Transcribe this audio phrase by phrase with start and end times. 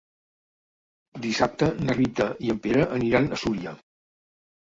[1.25, 3.75] Dissabte na Rita i en Pere aniran a Súria.